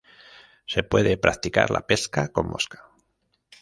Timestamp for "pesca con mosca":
1.85-2.89